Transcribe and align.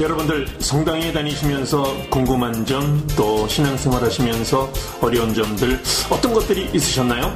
여러분들 0.00 0.48
성당에 0.58 1.12
다니시면서 1.12 2.08
궁금한 2.10 2.66
점, 2.66 3.06
또 3.16 3.46
신앙생활 3.46 4.02
하시면서 4.02 4.68
어려운 5.00 5.32
점들 5.32 5.80
어떤 6.10 6.32
것들이 6.32 6.68
있으셨나요? 6.72 7.32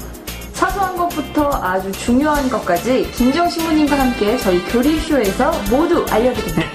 사소한 0.54 0.96
것부터 0.96 1.50
아주 1.62 1.92
중요한 1.92 2.48
것까지 2.48 3.08
김정 3.14 3.48
신부님과 3.48 3.96
함께 3.98 4.36
저희 4.38 4.58
교리쇼에서 4.64 5.52
모두 5.70 6.04
알려드립니다. 6.10 6.60
네. 6.60 6.68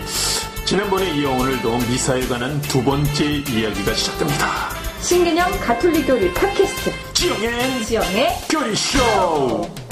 지난번에 0.66 1.12
이어 1.18 1.32
오늘도 1.32 1.78
미사에 1.90 2.26
관한 2.28 2.62
두 2.62 2.82
번째 2.82 3.26
이야기가 3.26 3.94
시작됩니다. 3.94 4.70
신개념 5.02 5.52
가톨릭 5.60 6.08
교리 6.08 6.34
팟캐스트 6.34 6.92
지영의 7.14 7.86
지영의 7.86 8.30
교리쇼! 8.50 9.83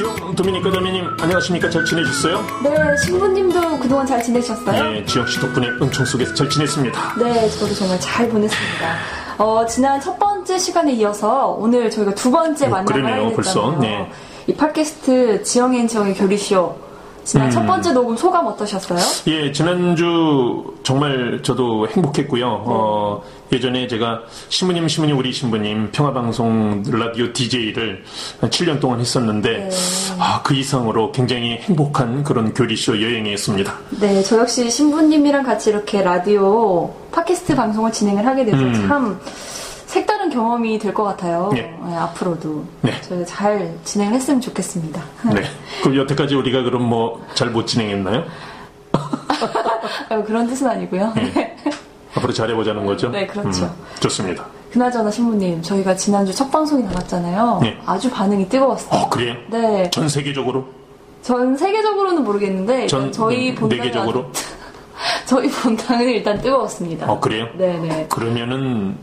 지영 0.00 0.34
도미니카 0.34 0.70
도미님 0.70 1.14
안녕하십니까? 1.20 1.68
잘 1.68 1.84
지내셨어요? 1.84 2.40
네 2.64 2.96
신부님도 3.04 3.78
그동안 3.80 4.06
잘 4.06 4.22
지내셨어요? 4.22 4.82
네, 4.92 5.04
지영 5.04 5.26
씨 5.26 5.38
덕분에 5.38 5.66
은총 5.68 6.06
속에서 6.06 6.32
잘 6.32 6.48
지냈습니다. 6.48 7.14
네, 7.18 7.50
저도 7.50 7.74
정말 7.74 8.00
잘 8.00 8.26
보냈습니다. 8.30 8.96
어, 9.36 9.66
지난 9.66 10.00
첫 10.00 10.18
번째 10.18 10.56
시간에 10.56 10.94
이어서 10.94 11.48
오늘 11.48 11.90
저희가 11.90 12.14
두 12.14 12.30
번째 12.30 12.66
어, 12.68 12.70
만남을 12.70 13.12
하게. 13.12 13.36
됐잖아요. 13.36 13.78
네. 13.78 14.10
이 14.46 14.54
팟캐스트 14.54 15.42
지영앤 15.42 15.86
지영의 15.86 16.14
교리쇼 16.14 16.78
지난 17.24 17.46
음. 17.46 17.50
첫 17.50 17.66
번째 17.66 17.92
녹음 17.92 18.16
소감 18.16 18.46
어떠셨어요? 18.46 18.98
예, 19.28 19.52
지난주 19.52 20.64
정말 20.82 21.40
저도 21.42 21.88
행복했고요. 21.88 22.64
어, 22.66 23.22
예전에 23.52 23.86
제가 23.88 24.22
신부님, 24.48 24.88
신부님, 24.88 25.18
우리 25.18 25.32
신부님 25.32 25.90
평화방송 25.92 26.84
라디오 26.86 27.32
DJ를 27.32 28.04
7년 28.42 28.80
동안 28.80 29.00
했었는데, 29.00 29.70
아, 30.18 30.40
그 30.42 30.54
이상으로 30.54 31.12
굉장히 31.12 31.58
행복한 31.58 32.22
그런 32.22 32.54
교리쇼 32.54 33.02
여행이었습니다. 33.02 33.78
네, 34.00 34.22
저 34.22 34.38
역시 34.38 34.70
신부님이랑 34.70 35.42
같이 35.42 35.70
이렇게 35.70 36.02
라디오 36.02 36.92
팟캐스트 37.12 37.54
방송을 37.56 37.92
진행을 37.92 38.24
하게 38.24 38.44
돼서 38.44 38.58
음. 38.58 38.88
참 38.88 39.20
경험이 40.30 40.78
될 40.78 40.94
것 40.94 41.04
같아요. 41.04 41.50
네. 41.52 41.76
네, 41.84 41.96
앞으로도 41.96 42.64
네. 42.82 43.00
저희가 43.02 43.24
잘 43.26 43.76
진행을 43.84 44.14
했으면 44.14 44.40
좋겠습니다. 44.40 45.02
네. 45.34 45.42
그럼 45.82 45.96
여태까지 45.96 46.34
우리가 46.34 46.62
그럼 46.62 46.84
뭐 46.88 47.20
잘 47.34 47.50
못 47.50 47.66
진행했나요? 47.66 48.24
어, 50.10 50.22
그런 50.24 50.46
뜻은 50.46 50.66
아니고요. 50.68 51.12
네. 51.14 51.56
앞으로 52.14 52.32
잘해보자는 52.32 52.84
거죠? 52.86 53.08
네, 53.10 53.26
그렇죠. 53.26 53.64
음, 53.66 53.70
좋습니다. 54.00 54.44
그나저나 54.72 55.10
신부님, 55.10 55.62
저희가 55.62 55.94
지난주 55.96 56.34
첫 56.34 56.50
방송이 56.50 56.82
나갔잖아요. 56.84 57.60
네. 57.62 57.78
아주 57.86 58.10
반응이 58.10 58.48
뜨거웠어요. 58.48 59.00
어, 59.00 59.08
그래요? 59.08 59.34
네. 59.48 59.88
전 59.90 60.08
세계적으로? 60.08 60.64
전 61.22 61.56
세계적으로는 61.56 62.24
모르겠는데, 62.24 62.86
전 62.86 63.12
저희 63.12 63.50
네, 63.50 63.54
본당은? 63.54 63.96
아주- 63.96 64.26
저희 65.26 65.48
본당은 65.50 66.08
일단 66.08 66.38
뜨거웠습니다. 66.40 67.10
어, 67.10 67.18
그래요? 67.20 67.46
네 67.54 67.78
네. 67.78 68.06
그러면은 68.10 68.96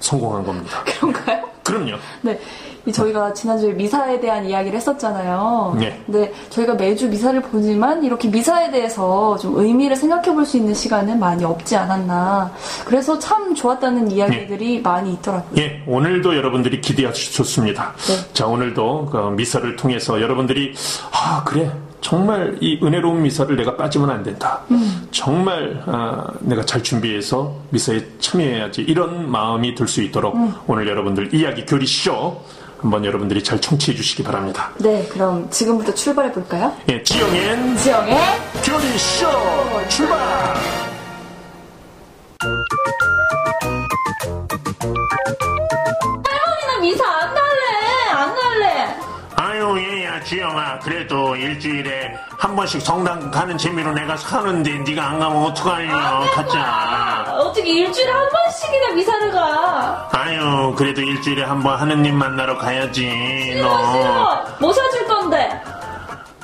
성공한 0.00 0.44
겁니다. 0.44 0.82
그런가요? 0.84 1.44
그럼요. 1.62 1.96
네. 2.22 2.38
이 2.86 2.92
저희가 2.92 3.32
지난주에 3.32 3.72
미사에 3.72 4.20
대한 4.20 4.44
이야기를 4.44 4.76
했었잖아요. 4.76 5.76
네. 5.80 5.98
근데 6.04 6.30
저희가 6.50 6.74
매주 6.74 7.08
미사를 7.08 7.40
보지만 7.40 8.04
이렇게 8.04 8.28
미사에 8.28 8.70
대해서 8.70 9.38
좀 9.38 9.56
의미를 9.58 9.96
생각해 9.96 10.34
볼 10.34 10.44
수 10.44 10.58
있는 10.58 10.74
시간은 10.74 11.18
많이 11.18 11.42
없지 11.42 11.74
않았나. 11.76 12.52
그래서 12.84 13.18
참 13.18 13.54
좋았다는 13.54 14.10
이야기들이 14.10 14.82
많이 14.82 15.14
있더라고요. 15.14 15.50
예, 15.56 15.82
오늘도 15.86 16.36
여러분들이 16.36 16.82
기대하셨습니다. 16.82 17.94
네. 17.96 18.32
자, 18.34 18.46
오늘도 18.46 19.06
그 19.10 19.16
미사를 19.34 19.76
통해서 19.76 20.20
여러분들이 20.20 20.74
아 21.12 21.42
그래 21.44 21.70
정말 22.14 22.58
이 22.60 22.78
은혜로운 22.82 23.22
미사를 23.22 23.56
내가 23.56 23.76
빠지면 23.78 24.10
안 24.10 24.22
된다. 24.22 24.60
음. 24.70 25.08
정말 25.10 25.82
아, 25.86 26.26
내가 26.40 26.62
잘 26.62 26.82
준비해서 26.82 27.56
미사에 27.70 27.98
참여해야지 28.20 28.82
이런 28.82 29.30
마음이 29.30 29.74
들 29.74 29.88
수 29.88 30.02
있도록 30.02 30.34
음. 30.36 30.52
오늘 30.66 30.86
여러분들 30.86 31.34
이야기 31.34 31.64
교리쇼 31.64 32.42
한번 32.80 33.04
여러분들이 33.06 33.42
잘 33.42 33.58
청취해 33.58 33.96
주시기 33.96 34.22
바랍니다. 34.22 34.70
네, 34.78 35.06
그럼 35.10 35.48
지금부터 35.50 35.94
출발해 35.94 36.30
볼까요? 36.32 36.74
예, 36.90 37.02
지영의 37.02 37.76
지영의 37.78 38.18
교리쇼 38.62 39.26
출발! 39.88 40.18
할머니는 45.54 46.80
미사 46.82 47.04
지영아 50.38 50.80
그래도 50.80 51.36
일주일에 51.36 52.12
한 52.38 52.56
번씩 52.56 52.82
성당 52.82 53.30
가는 53.30 53.56
재미로 53.56 53.92
내가 53.92 54.16
사는데 54.16 54.78
네가 54.78 55.10
안 55.10 55.20
가면 55.20 55.44
어떡하냐 55.44 56.20
가자 56.34 57.36
어떻게 57.38 57.70
일주일에 57.70 58.10
한 58.10 58.28
번씩이나 58.28 58.94
미사를 58.96 59.30
가? 59.30 60.08
아유 60.12 60.74
그래도 60.76 61.02
일주일에 61.02 61.44
한 61.44 61.62
번 61.62 61.78
하느님 61.78 62.16
만나러 62.18 62.58
가야지 62.58 63.60
너 63.62 63.92
싫어! 63.92 64.44
뭐 64.58 64.72
사줄 64.72 65.06
건데? 65.06 65.62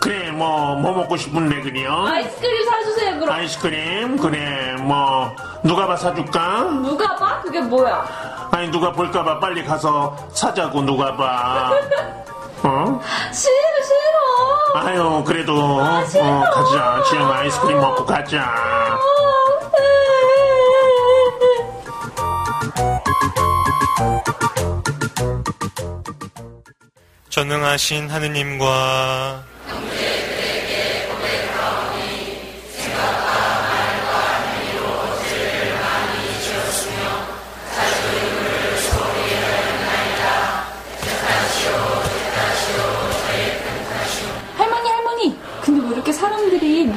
그래 0.00 0.30
뭐뭐 0.30 0.92
먹고 0.98 1.16
싶은데 1.16 1.60
그려 1.60 2.06
아이스크림 2.06 2.64
사주세요, 2.70 3.18
그럼. 3.18 3.34
아이스크림 3.34 4.16
그래 4.18 4.76
뭐 4.82 5.34
누가 5.64 5.88
봐 5.88 5.96
사줄까 5.96 6.60
누가 6.80 7.16
봐? 7.16 7.40
그게 7.42 7.60
뭐야? 7.60 8.06
아니 8.52 8.70
누가 8.70 8.92
볼까봐 8.92 9.40
빨리 9.40 9.64
가서 9.64 10.16
사자고 10.32 10.80
누가 10.82 11.16
봐 11.16 11.72
어? 12.62 13.00
싫어, 13.32 13.82
싫어! 13.84 14.81
아유 14.81 15.25
그래도 15.26 15.54
어, 15.81 16.04
싫어. 16.06 16.22
가자 16.50 17.03
지영 17.09 17.31
아이스크림 17.32 17.81
먹고 17.81 18.04
가자 18.04 18.47
전능하신 27.28 28.09
하느님과 28.10 29.44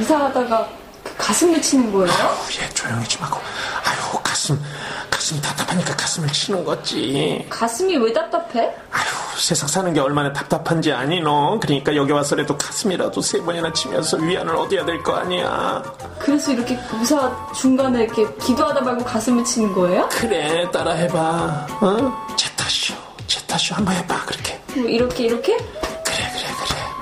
이 0.03 0.05
미사하다가 0.05 0.67
그 1.01 1.15
가슴을 1.17 1.61
치는 1.61 1.91
거예요? 1.93 2.13
얘 2.61 2.69
조용히 2.73 3.07
좀 3.07 3.23
하고 3.23 3.39
아유 3.85 4.19
가슴 4.21 4.61
가슴 5.09 5.39
답답하니까 5.41 5.95
가슴을 5.95 6.29
치는 6.29 6.65
거지 6.65 7.45
가슴이 7.49 7.95
왜 7.95 8.11
답답해? 8.11 8.75
아유 8.91 9.05
세상 9.37 9.67
사는 9.69 9.93
게 9.93 10.01
얼마나 10.01 10.33
답답한지 10.33 10.91
아니 10.91 11.21
너 11.21 11.57
그러니까 11.61 11.95
여기 11.95 12.11
와서라도 12.11 12.57
가슴이라도 12.57 13.21
세 13.21 13.39
번이나 13.41 13.71
치면서 13.71 14.17
위안을 14.17 14.53
얻어야 14.57 14.83
될 14.85 15.01
거 15.03 15.13
아니야 15.15 15.81
그래서 16.19 16.51
이렇게 16.51 16.77
미사 16.99 17.31
중간에 17.53 18.03
이렇게 18.03 18.25
기도하다 18.41 18.81
말고 18.81 19.05
가슴을 19.05 19.43
치는 19.45 19.73
거예요? 19.73 20.07
그래 20.11 20.69
따라 20.71 20.91
해봐 20.91 21.67
어? 21.81 22.27
제 22.35 22.49
탓이요 22.57 22.97
제 23.27 23.39
탓이요 23.47 23.77
한번 23.77 23.95
해봐 23.95 24.25
그렇게 24.25 24.61
뭐 24.75 24.89
이렇게, 24.89 25.23
이렇게? 25.25 25.55
그래 25.57 26.31
그래 26.33 26.47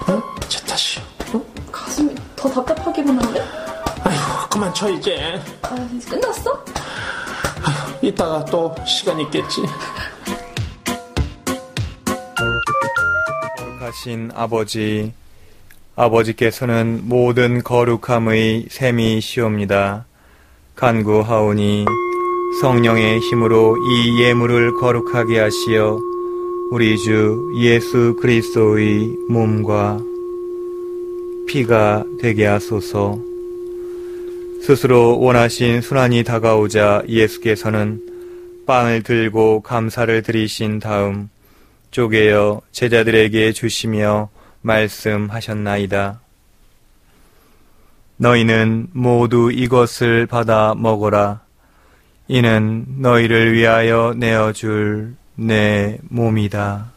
그래 0.06 0.16
어? 0.18 0.23
제 0.47 0.59
탓이요 0.66 1.03
어? 1.03 1.07
가슴이 1.07 1.11
더 2.41 2.50
답답하기만 2.50 3.19
한데? 3.24 3.41
아유 4.03 4.18
그만 4.50 4.74
쳐 4.74 4.90
이제 4.90 5.40
아, 5.62 5.75
이제 5.96 6.09
끝났어? 6.09 6.66
이따가 8.01 8.44
또 8.45 8.74
시간 8.86 9.19
있겠지 9.19 9.62
거룩하신 13.92 14.31
아버지, 14.33 15.13
아버지께서는 15.95 17.01
모든 17.04 17.62
거룩함의 17.62 18.68
셈이시옵니다. 18.69 20.06
간구하오니 20.75 21.86
성령의 22.62 23.19
힘으로 23.19 23.75
이 23.77 24.24
예물을 24.24 24.75
거룩하게 24.80 25.39
하시어 25.39 26.00
우리 26.71 26.98
주 26.98 27.51
예수 27.57 28.16
그리스도의 28.21 29.16
몸과 29.30 30.00
피가 31.48 32.04
되게 32.22 32.46
하소서. 32.46 33.20
스스로 34.64 35.20
원하신 35.20 35.82
순환이 35.82 36.24
다가오자 36.24 37.04
예수께서는 37.08 38.00
빵을 38.68 39.04
들고 39.04 39.62
감사를 39.62 40.22
드리신 40.22 40.80
다음 40.80 41.30
쪼개어 41.90 42.62
제자들에게 42.72 43.52
주시며 43.54 44.30
말씀하셨나이다. 44.62 46.22
너희는 48.18 48.88
모두 48.94 49.52
이것을 49.52 50.28
받아 50.28 50.76
먹어라. 50.76 51.42
이는 52.28 52.86
너희를 53.00 53.54
위하여 53.54 54.14
내어줄 54.16 55.16
내 55.36 55.98
몸이다. 56.04 56.91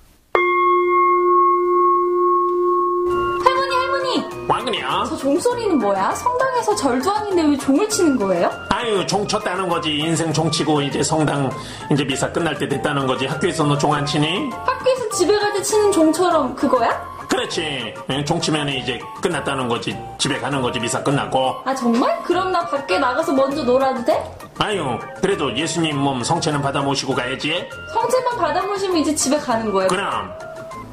종소리는 5.19 5.79
뭐야? 5.79 6.12
성당에서 6.14 6.76
절주하는데 6.76 7.43
왜 7.43 7.56
종을 7.58 7.88
치는 7.88 8.19
거예요? 8.19 8.50
아유 8.70 9.06
종 9.06 9.26
쳤다는 9.26 9.69
거지 9.69 9.96
인생 9.96 10.32
종 10.32 10.50
치고 10.50 10.82
이제 10.82 11.02
성당 11.02 11.50
이제 11.91 12.05
미사 12.05 12.31
끝날 12.31 12.56
때 12.58 12.69
됐다는 12.69 13.06
거지 13.06 13.26
학교에서 13.26 13.64
너 13.64 13.79
종 13.79 13.94
안 13.94 14.05
치니? 14.05 14.50
학교에서 14.50 15.08
집에 15.11 15.37
갈 15.38 15.52
때 15.55 15.62
치는 15.62 15.93
종처럼 15.93 16.55
그거야? 16.55 17.14
그렇지 17.29 17.94
예, 18.11 18.25
종 18.25 18.41
치면 18.41 18.69
이제 18.69 19.00
끝났다는 19.23 19.67
거지 19.69 19.96
집에 20.19 20.38
가는 20.38 20.61
거지 20.62 20.79
미사 20.79 21.02
끝나고 21.02 21.56
아 21.64 21.75
정말? 21.75 22.23
그럼 22.23 22.52
나 22.52 22.64
밖에 22.67 22.99
나가서 22.99 23.32
먼저 23.32 23.62
놀아도 23.62 24.05
돼? 24.05 24.23
아유 24.58 24.99
그래도 25.20 25.56
예수님 25.56 25.96
몸 25.96 26.23
성체는 26.23 26.61
받아 26.62 26.81
모시고 26.81 27.14
가야지 27.14 27.67
성체만 27.93 28.37
받아 28.38 28.62
모시면 28.62 28.99
이제 28.99 29.14
집에 29.14 29.37
가는 29.38 29.73
거예요. 29.73 29.88
그럼 29.88 30.31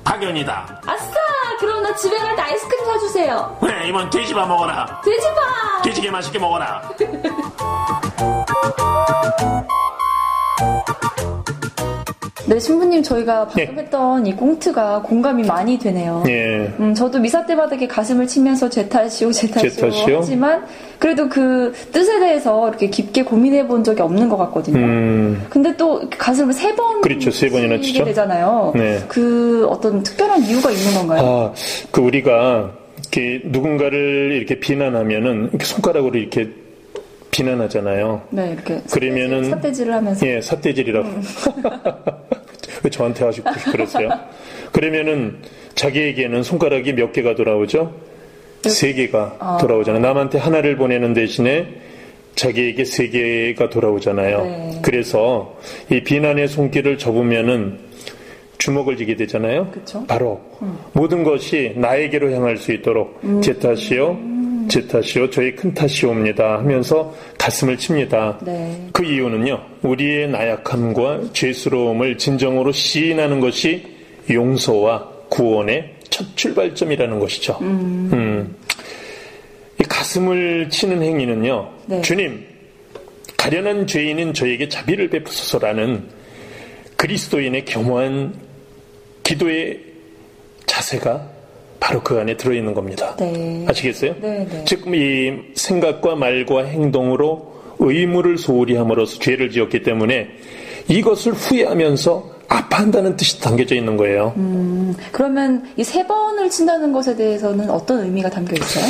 파견이다 0.03 0.81
아싸! 0.85 1.11
그럼 1.61 1.83
나 1.83 1.93
집에 1.95 2.17
갈 2.17 2.35
때 2.35 2.41
아이스크림 2.41 2.85
사주세요. 2.85 3.57
그래 3.61 3.87
이번 3.87 4.09
돼지밥 4.09 4.47
먹어라 4.47 5.01
돼지밥! 5.03 5.83
돼지게 5.83 6.09
맛있게 6.11 6.39
먹어라 6.39 6.81
네, 12.47 12.59
신부님 12.59 13.03
저희가 13.03 13.47
방금 13.47 13.75
예. 13.77 13.81
했던 13.81 14.25
이 14.25 14.35
꽁트가 14.35 15.03
공감이 15.03 15.43
많이 15.43 15.77
되네요. 15.77 16.23
예 16.27 16.71
음, 16.79 16.93
저도 16.93 17.19
미사 17.19 17.45
때 17.45 17.55
바닥에 17.55 17.87
가슴을 17.87 18.25
치면서 18.27 18.69
제 18.69 18.87
탓이오, 18.89 19.31
제 19.31 19.47
탓이오, 19.47 19.69
제 19.69 19.81
탓이요? 19.81 20.17
하지만 20.19 20.65
그래도 20.97 21.29
그 21.29 21.71
뜻에 21.91 22.19
대해서 22.19 22.67
이렇게 22.69 22.89
깊게 22.89 23.23
고민해 23.23 23.67
본 23.67 23.83
적이 23.83 24.01
없는 24.01 24.27
것 24.29 24.37
같거든요. 24.37 24.79
음, 24.79 25.45
근데 25.49 25.75
또 25.77 26.01
가슴을 26.17 26.53
세 26.53 26.71
번 26.75 27.01
그렇죠, 27.01 27.29
세 27.31 27.49
번이나 27.49 27.79
치게. 27.81 28.03
되잖아요. 28.05 28.71
네. 28.75 28.99
그 29.07 29.67
어떤 29.69 30.01
특별한 30.03 30.43
이유가 30.43 30.71
있는 30.71 30.93
건가요? 30.93 31.21
아, 31.51 31.53
그 31.91 32.01
우리가 32.01 32.71
이렇게 33.13 33.41
누군가를 33.45 34.31
이렇게 34.37 34.59
비난하면은 34.59 35.49
이렇게 35.49 35.65
손가락으로 35.65 36.17
이렇게 36.17 36.49
비난하잖아요. 37.31 38.21
네, 38.29 38.51
이렇게 38.51 38.81
그러면은 38.91 39.45
삿대질을 39.45 39.93
하면서 39.93 40.27
예, 40.27 40.41
삿대질이라고. 40.41 41.09
왜 42.83 42.89
저한테 42.89 43.25
하시고 43.25 43.49
그러세요? 43.71 44.09
그러면은 44.71 45.37
자기에게는 45.75 46.43
손가락이 46.43 46.93
몇 46.93 47.13
개가 47.13 47.35
돌아오죠? 47.35 47.93
세 48.63 48.93
개가 48.93 49.57
돌아오잖아요. 49.59 50.01
남한테 50.01 50.37
하나를 50.37 50.77
보내는 50.77 51.13
대신에 51.13 51.67
자기에게 52.35 52.85
세 52.85 53.09
개가 53.09 53.69
돌아오잖아요. 53.69 54.43
네. 54.43 54.79
그래서 54.81 55.57
이 55.89 56.01
비난의 56.01 56.47
손길을 56.47 56.97
접으면은 56.97 57.79
주먹을 58.57 58.95
쥐게 58.97 59.15
되잖아요. 59.15 59.69
그쵸. 59.71 60.05
바로 60.07 60.39
모든 60.93 61.23
것이 61.23 61.73
나에게로 61.75 62.31
향할 62.31 62.57
수 62.57 62.71
있도록 62.71 63.19
제 63.41 63.57
탓이요, 63.57 64.19
제 64.69 64.87
탓이요, 64.87 65.29
저의 65.29 65.55
큰 65.55 65.73
탓이옵니다 65.73 66.59
하면서 66.59 67.13
가슴을 67.37 67.77
칩니다. 67.77 68.39
네. 68.41 68.89
그 68.91 69.03
이유는요, 69.03 69.61
우리의 69.81 70.29
나약함과 70.29 71.33
죄스러움을 71.33 72.17
진정으로 72.17 72.71
시인하는 72.71 73.39
것이 73.39 73.85
용서와 74.29 75.09
구원의 75.29 75.95
첫 76.09 76.25
출발점이라는 76.35 77.19
것이죠. 77.19 77.57
음. 77.61 78.55
이 79.79 79.83
가슴을 79.83 80.69
치는 80.69 81.01
행위는요, 81.01 81.69
네. 81.87 82.01
주님, 82.01 82.45
가련한 83.37 83.87
죄인인 83.87 84.33
저에게 84.33 84.69
자비를 84.69 85.09
베푸소서라는 85.09 86.03
그리스도인의 86.97 87.65
겸허한 87.65 88.35
기도의 89.23 89.79
자세가 90.67 91.40
바로 91.81 91.99
그 92.01 92.17
안에 92.17 92.37
들어있는 92.37 92.73
겁니다. 92.73 93.15
네. 93.19 93.65
아시겠어요? 93.67 94.13
네, 94.21 94.47
네. 94.49 94.63
즉, 94.65 94.87
이 94.95 95.33
생각과 95.55 96.15
말과 96.15 96.63
행동으로 96.63 97.51
의무를 97.79 98.37
소홀히 98.37 98.75
함으로써 98.75 99.17
죄를 99.19 99.49
지었기 99.49 99.81
때문에 99.81 100.27
이것을 100.87 101.33
후회하면서 101.33 102.31
아파한다는 102.47 103.17
뜻이 103.17 103.41
담겨져 103.41 103.75
있는 103.75 103.97
거예요. 103.97 104.33
음, 104.37 104.93
그러면 105.11 105.63
이 105.75 105.83
세 105.83 106.05
번을 106.05 106.49
친다는 106.51 106.91
것에 106.93 107.15
대해서는 107.15 107.69
어떤 107.71 108.03
의미가 108.05 108.29
담겨 108.29 108.55
있어요? 108.55 108.85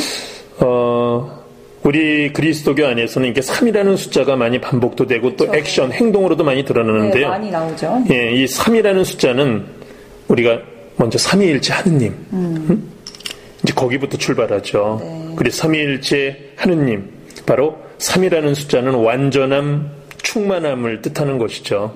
어, 0.60 1.42
우리 1.84 2.30
그리스도교 2.32 2.84
안에서는 2.86 3.28
이게 3.30 3.40
3이라는 3.40 3.96
숫자가 3.96 4.36
많이 4.36 4.60
반복도 4.60 5.06
되고 5.06 5.30
또 5.36 5.46
그렇죠. 5.46 5.58
액션, 5.58 5.92
행동으로도 5.92 6.44
많이 6.44 6.58
네, 6.58 6.64
드러나는데요. 6.66 7.28
많이 7.28 7.50
나오죠. 7.50 8.04
예, 8.10 8.32
이 8.32 8.44
3이라는 8.44 9.04
숫자는 9.04 9.64
우리가 10.28 10.60
먼저 10.96 11.18
삼위일체 11.18 11.72
하느님. 11.72 12.14
음? 12.32 12.90
이제 13.62 13.72
거기부터 13.74 14.16
출발하죠. 14.18 14.98
네. 15.00 15.32
그리고 15.36 15.54
삼위일체 15.54 16.52
하느님. 16.56 17.10
바로 17.46 17.78
3이라는 17.98 18.54
숫자는 18.54 18.94
완전함, 18.94 19.90
충만함을 20.22 21.02
뜻하는 21.02 21.38
것이죠. 21.38 21.94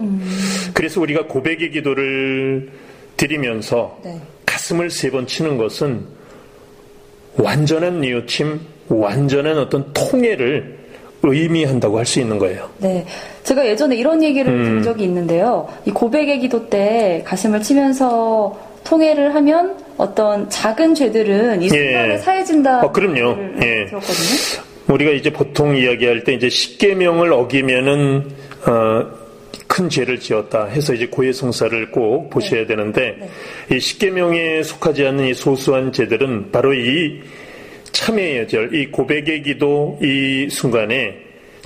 그래서 0.74 1.00
우리가 1.00 1.26
고백의 1.26 1.70
기도를 1.70 2.70
드리면서 3.16 3.98
네. 4.04 4.20
가슴을 4.44 4.90
세 4.90 5.10
번 5.10 5.26
치는 5.26 5.56
것은 5.58 6.04
완전한 7.36 8.00
뉘우침, 8.00 8.60
완전한 8.88 9.58
어떤 9.58 9.92
통해를 9.92 10.78
의미한다고 11.22 11.98
할 11.98 12.06
수 12.06 12.20
있는 12.20 12.38
거예요. 12.38 12.68
네. 12.78 13.04
제가 13.42 13.66
예전에 13.66 13.96
이런 13.96 14.22
얘기를 14.22 14.52
음. 14.52 14.64
든 14.64 14.82
적이 14.82 15.04
있는데요. 15.04 15.68
이 15.84 15.90
고백의 15.90 16.38
기도 16.40 16.68
때 16.68 17.22
가슴을 17.26 17.62
치면서 17.62 18.56
통해를 18.86 19.34
하면 19.34 19.76
어떤 19.96 20.48
작은 20.48 20.94
죄들은 20.94 21.60
이 21.60 21.68
순간에 21.68 22.14
예. 22.14 22.18
사해진다. 22.18 22.82
어, 22.82 22.92
그럼요. 22.92 23.36
예. 23.62 23.86
들었거든요. 23.86 24.64
우리가 24.88 25.10
이제 25.10 25.30
보통 25.30 25.76
이야기할 25.76 26.22
때 26.22 26.32
이제 26.34 26.48
십계명을 26.48 27.32
어기면은 27.32 28.30
어, 28.66 29.06
큰 29.66 29.88
죄를 29.88 30.20
지었다 30.20 30.66
해서 30.66 30.94
이제 30.94 31.06
고해성사를 31.08 31.90
꼭 31.90 32.30
보셔야 32.30 32.66
되는데 32.66 33.28
이 33.70 33.80
십계명에 33.80 34.62
속하지 34.62 35.04
않는 35.06 35.26
이 35.26 35.34
소소한 35.34 35.92
죄들은 35.92 36.52
바로 36.52 36.72
이 36.72 37.20
참회의 37.90 38.40
여절, 38.42 38.74
이 38.74 38.90
고백의 38.90 39.42
기도 39.42 39.98
이 40.00 40.48
순간에 40.50 41.16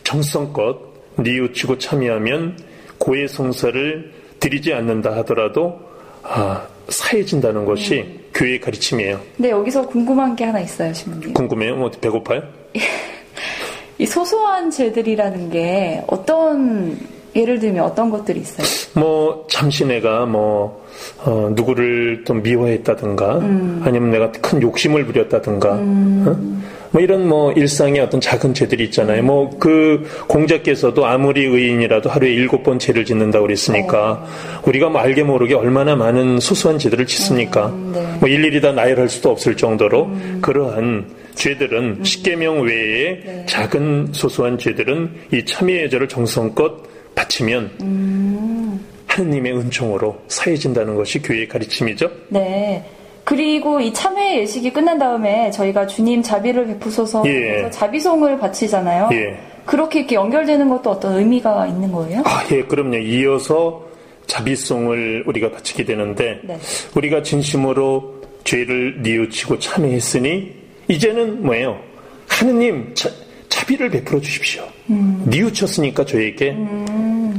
정성껏 0.02 0.78
뉘우치고 1.16 1.76
참여하면 1.76 2.56
고해성사를 2.98 4.12
드리지 4.40 4.72
않는다 4.72 5.14
하더라도 5.18 5.89
아, 6.22 6.66
사해진다는 6.88 7.64
것이 7.64 8.20
교회의 8.34 8.60
가르침이에요. 8.60 9.20
근데 9.36 9.50
여기서 9.50 9.86
궁금한 9.86 10.36
게 10.36 10.44
하나 10.44 10.60
있어요, 10.60 10.92
신부님. 10.92 11.34
궁금해요? 11.34 11.76
뭐 11.76 11.90
배고파요? 11.90 12.42
이 13.98 14.06
소소한 14.06 14.70
죄들이라는 14.70 15.50
게 15.50 16.02
어떤 16.06 16.98
예를 17.36 17.60
들면 17.60 17.84
어떤 17.84 18.10
것들이 18.10 18.40
있어요? 18.40 18.66
뭐 18.94 19.46
잠시 19.50 19.84
내가 19.84 20.26
뭐 20.26 20.84
어, 21.24 21.50
누구를 21.54 22.24
좀 22.26 22.42
미워했다든가 22.42 23.34
아니면 23.82 24.10
내가 24.10 24.32
큰 24.32 24.60
욕심을 24.62 25.04
부렸다든가 25.06 25.68
어? 25.74 26.60
뭐 26.90 27.00
이런 27.00 27.28
뭐 27.28 27.52
일상의 27.52 28.00
어떤 28.00 28.20
작은 28.20 28.54
죄들이 28.54 28.84
있잖아요. 28.84 29.22
뭐 29.22 29.50
그 29.60 30.08
공자께서도 30.26 31.06
아무리 31.06 31.44
의인이라도 31.44 32.10
하루에 32.10 32.32
일곱 32.32 32.62
번 32.62 32.78
죄를 32.78 33.04
짓는다고 33.04 33.46
그랬으니까 33.46 34.26
우리가 34.64 34.88
뭐 34.88 35.00
알게 35.00 35.22
모르게 35.22 35.54
얼마나 35.54 35.94
많은 35.94 36.40
소소한 36.40 36.78
죄들을 36.78 37.06
짓습니까? 37.06 37.72
네. 37.92 38.16
뭐 38.18 38.28
일일이 38.28 38.60
다 38.60 38.72
나열할 38.72 39.08
수도 39.08 39.30
없을 39.30 39.56
정도로 39.56 40.10
그러한 40.40 41.06
죄들은 41.34 42.04
십계명 42.04 42.62
외에 42.62 43.44
작은 43.46 44.08
소소한 44.12 44.58
죄들은 44.58 45.10
이 45.32 45.44
참회의 45.44 45.84
예절을 45.84 46.08
정성껏 46.08 47.14
바치면 47.14 48.80
하느님의 49.06 49.56
은총으로 49.56 50.22
사해진다는 50.28 50.94
것이 50.96 51.20
교회의 51.20 51.48
가르침이죠. 51.48 52.10
네. 52.28 52.84
그리고 53.30 53.78
이 53.78 53.92
참회 53.92 54.40
예식이 54.40 54.72
끝난 54.72 54.98
다음에 54.98 55.52
저희가 55.52 55.86
주님 55.86 56.20
자비를 56.20 56.66
베푸소서 56.66 57.22
예. 57.26 57.70
자비송을 57.70 58.40
바치잖아요. 58.40 59.08
예. 59.12 59.38
그렇게 59.64 60.00
이렇게 60.00 60.16
연결되는 60.16 60.68
것도 60.68 60.90
어떤 60.90 61.16
의미가 61.16 61.68
있는 61.68 61.92
거예요? 61.92 62.24
아, 62.26 62.44
예, 62.50 62.64
그럼요. 62.64 62.96
이어서 62.96 63.86
자비송을 64.26 65.22
우리가 65.28 65.52
바치게 65.52 65.84
되는데 65.84 66.40
네. 66.42 66.58
우리가 66.96 67.22
진심으로 67.22 68.20
죄를 68.42 69.00
뉘우치고 69.02 69.60
참회했으니 69.60 70.50
이제는 70.88 71.44
뭐예요? 71.44 71.78
하느님 72.26 72.92
자, 72.94 73.08
자비를 73.48 73.90
베풀어 73.90 74.20
주십시오. 74.20 74.64
뉘우쳤으니까 74.88 76.04
저에게 76.04 76.56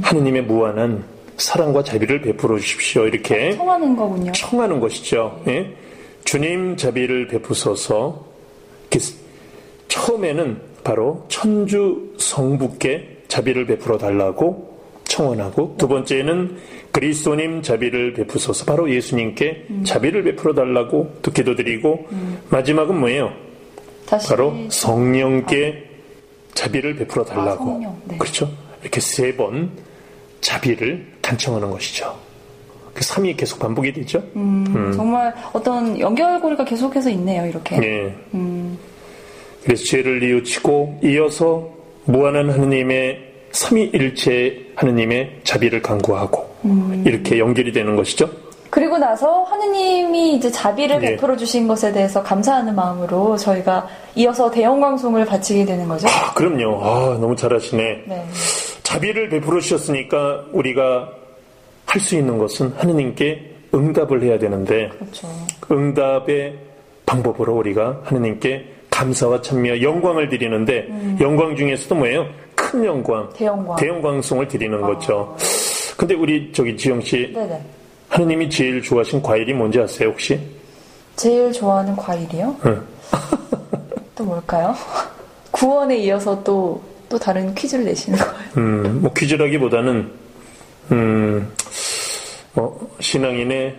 하느님의 0.04 0.44
무한한 0.44 1.04
사랑과 1.42 1.84
자비를 1.84 2.22
베풀어 2.22 2.58
주십시오. 2.60 3.08
이렇게 3.08 3.56
청하는 3.56 3.96
거군요. 3.96 4.32
청하는 4.32 4.80
것이죠. 4.80 5.42
예? 5.48 5.74
주님 6.24 6.78
자비를 6.78 7.28
베푸소서. 7.28 8.26
이렇게 8.92 9.06
처음에는 9.88 10.62
바로 10.84 11.26
천주 11.30 12.14
성부께 12.18 13.24
자비를 13.28 13.66
베풀어 13.66 13.98
달라고 13.98 14.70
청원하고 15.06 15.76
두 15.78 15.88
번째는 15.88 16.58
그리스도님 16.92 17.62
자비를 17.64 18.14
베푸소서. 18.14 18.66
바로 18.66 18.90
예수님께 18.90 19.66
자비를 19.84 20.24
베풀어 20.24 20.54
달라고 20.54 21.18
또 21.22 21.32
기도드리고 21.32 22.08
마지막은 22.50 23.00
뭐예요? 23.00 23.34
바로 24.28 24.54
성령께 24.70 25.90
자비를 26.54 26.96
베풀어 26.98 27.24
아, 27.24 27.26
달라고. 27.26 27.98
네. 28.06 28.18
그렇죠? 28.18 28.50
이렇게 28.82 29.00
세 29.00 29.36
번 29.36 29.72
자비를 30.42 31.06
간청하는 31.22 31.70
것이죠. 31.70 32.16
그 32.94 33.02
3이 33.02 33.38
계속 33.38 33.60
반복이 33.60 33.94
되죠? 33.94 34.22
음, 34.36 34.92
정말 34.96 35.34
어떤 35.54 35.98
연결고리가 35.98 36.66
계속해서 36.66 37.10
있네요, 37.12 37.46
이렇게. 37.46 37.78
예. 37.78 38.16
그래서 39.64 39.86
죄를 39.86 40.20
뉘우치고 40.20 41.00
이어서 41.04 41.70
무한한 42.06 42.50
하느님의 42.50 43.32
삼위일체 43.52 44.72
하느님의 44.76 45.40
자비를 45.44 45.82
강구하고 45.82 46.56
이렇게 47.06 47.38
연결이 47.38 47.72
되는 47.72 47.96
것이죠. 47.96 48.30
그리고 48.70 48.98
나서 48.98 49.44
하느님이 49.44 50.36
이제 50.36 50.50
자비를 50.50 51.00
네. 51.00 51.12
베풀어 51.12 51.36
주신 51.36 51.68
것에 51.68 51.92
대해서 51.92 52.24
감사하는 52.24 52.74
마음으로 52.74 53.36
저희가 53.36 53.88
이어서 54.16 54.50
대형광송을 54.50 55.26
바치게 55.26 55.66
되는 55.66 55.88
거죠. 55.90 56.08
아, 56.08 56.34
그럼요. 56.34 56.82
아, 56.82 57.18
너무 57.20 57.36
잘하시네. 57.36 58.04
네. 58.08 58.26
자비를 58.84 59.30
베풀어 59.30 59.60
주셨으니까 59.60 60.46
우리가 60.52 61.10
할 61.86 62.00
수 62.02 62.16
있는 62.16 62.38
것은 62.38 62.74
하느님께 62.78 63.52
응답을 63.74 64.24
해야 64.24 64.40
되는데 64.40 64.90
그렇죠. 64.90 65.28
응답의 65.70 66.58
방법으로 67.06 67.58
우리가 67.58 68.00
하느님께 68.06 68.66
감사와 68.90 69.42
찬미와 69.42 69.82
영광을 69.82 70.30
드리는데 70.30 70.88
영광 71.20 71.54
중에서도 71.56 71.96
뭐예요? 71.96 72.26
큰 72.56 72.86
영광, 72.86 73.30
대영광. 73.34 74.22
송을 74.22 74.48
드리는 74.48 74.80
거죠. 74.80 75.36
근데 75.98 76.14
우리 76.16 76.52
저기 76.54 76.78
지영 76.78 77.02
씨 77.02 77.32
네네. 77.34 77.62
하느님이 78.10 78.50
제일 78.50 78.82
좋아하신 78.82 79.22
과일이 79.22 79.54
뭔지 79.54 79.80
아세요 79.80 80.10
혹시? 80.10 80.40
제일 81.18 81.52
좋아하는 81.52 81.94
과일이요? 81.96 82.56
응. 82.66 82.82
또 84.16 84.24
뭘까요? 84.24 84.74
구원에 85.52 85.98
이어서 85.98 86.42
또, 86.44 86.82
또 87.10 87.20
다른 87.20 87.54
퀴즈를 87.54 87.84
내시는 87.86 88.18
거예요. 88.18 88.41
음, 88.58 89.00
뭐 89.02 89.14
퀴즈라기보다는 89.14 90.12
음, 90.92 91.52
뭐 92.54 92.96
신앙인의 93.00 93.76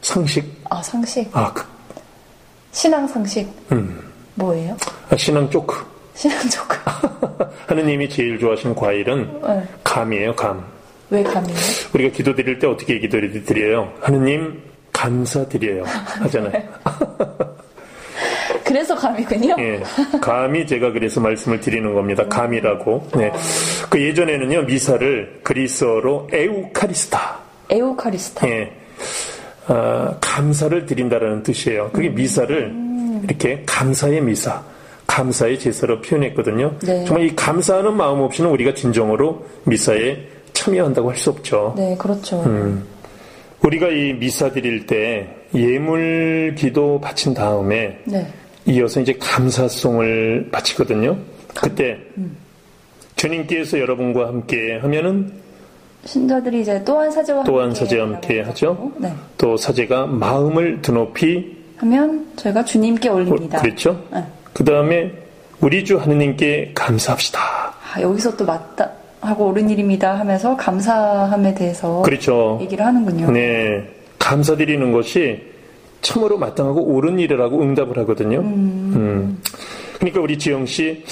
상식, 0.00 0.44
아, 0.68 0.82
상식. 0.82 1.28
아, 1.36 1.52
그, 1.52 1.64
신앙 2.72 3.06
상식. 3.06 3.48
음, 3.72 4.00
뭐예요? 4.34 4.76
아, 5.10 5.16
신앙 5.16 5.48
조크. 5.50 5.84
신앙 6.14 6.38
조금. 6.48 6.76
하느님이 7.66 8.08
제일 8.08 8.38
좋아하시는 8.38 8.74
과일은 8.74 9.40
네. 9.42 9.68
감이에요, 9.82 10.34
감. 10.36 10.64
왜 11.10 11.22
감이에요? 11.22 11.58
우리가 11.94 12.16
기도 12.16 12.34
드릴 12.34 12.58
때 12.58 12.66
어떻게 12.66 12.98
기도 12.98 13.18
드려요? 13.44 13.92
하느님 14.00 14.62
감사드려요 14.92 15.84
하잖아요. 16.20 16.62
그래서 18.64 18.94
감이군요. 18.94 19.56
예, 19.58 19.82
감이 20.20 20.66
제가 20.66 20.92
그래서 20.92 21.20
말씀을 21.20 21.60
드리는 21.60 21.92
겁니다. 21.94 22.26
감이라고. 22.28 23.08
네. 23.16 23.32
그 23.90 24.00
예전에는요 24.00 24.62
미사를 24.62 25.40
그리스어로 25.42 26.28
에우카리스타. 26.32 27.38
에우카리스타. 27.70 28.48
예, 28.48 28.72
아, 29.66 30.14
감사를 30.20 30.86
드린다라는 30.86 31.42
뜻이에요. 31.42 31.90
그게 31.92 32.08
미사를 32.08 32.74
이렇게 33.24 33.62
감사의 33.66 34.20
미사, 34.20 34.62
감사의 35.06 35.58
제사로 35.58 36.00
표현했거든요. 36.00 36.74
네. 36.80 37.04
정말 37.04 37.26
이 37.26 37.36
감사하는 37.36 37.96
마음 37.96 38.20
없이는 38.20 38.50
우리가 38.50 38.74
진정으로 38.74 39.46
미사에 39.64 40.16
참여한다고 40.52 41.10
할 41.10 41.16
수 41.16 41.30
없죠. 41.30 41.74
네, 41.76 41.96
그렇죠. 41.98 42.42
음. 42.44 42.84
우리가 43.64 43.88
이 43.88 44.12
미사 44.14 44.50
드릴 44.50 44.86
때 44.86 45.28
예물 45.54 46.54
기도 46.58 47.00
바친 47.00 47.32
다음에 47.32 47.96
네. 48.04 48.26
이어서 48.66 49.00
이제 49.00 49.14
감사송을 49.18 50.48
바치거든요. 50.52 51.16
그때 51.54 51.98
주님께서 53.16 53.78
여러분과 53.78 54.28
함께 54.28 54.78
하면은 54.78 55.32
신자들이 56.04 56.62
이제 56.62 56.82
또한 56.84 57.10
사제와 57.10 57.44
또한 57.44 57.66
함께 57.66 57.78
사제와 57.78 58.06
함께 58.06 58.40
하죠. 58.40 58.92
네. 58.98 59.12
또 59.38 59.56
사제가 59.56 60.06
마음을 60.06 60.82
드높이 60.82 61.56
하면 61.76 62.26
저희가 62.36 62.64
주님께 62.64 63.08
올립니다. 63.08 63.60
그랬죠. 63.60 64.02
네. 64.12 64.24
그 64.52 64.64
다음에 64.64 65.12
우리 65.60 65.84
주 65.84 65.96
하느님께 65.98 66.72
감사합시다. 66.74 67.40
아, 67.40 68.00
여기서 68.00 68.36
또 68.36 68.44
맞다 68.44 68.90
하고 69.20 69.46
옳은 69.46 69.70
일입니다 69.70 70.18
하면서 70.18 70.56
감사함에 70.56 71.54
대해서 71.54 72.02
그렇죠. 72.02 72.58
얘기를 72.60 72.84
하는군요. 72.84 73.30
네, 73.30 73.88
감사드리는 74.18 74.92
것이 74.92 75.51
참으로 76.02 76.36
마땅하고 76.36 76.82
옳은 76.82 77.18
일이라고 77.18 77.62
응답을 77.62 77.96
하거든요. 77.98 78.40
음. 78.40 79.40
그러니까 79.98 80.20
우리 80.20 80.38
지영 80.38 80.66
씨 80.66 81.04